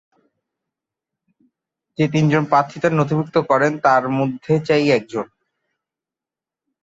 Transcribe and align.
যে 1.97 2.05
তিনজন 2.13 2.43
প্রার্থীতা 2.45 2.87
নথিভুক্ত 2.91 3.35
করেন 3.49 3.71
তাদের 3.85 4.05
মধ্যে 4.19 4.53
চাই 4.67 4.85
একজন। 4.97 5.25